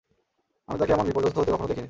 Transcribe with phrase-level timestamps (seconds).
[0.69, 1.79] আমি তাকে এমন বিপর্যস্ত হতে কখনো দেখিনি।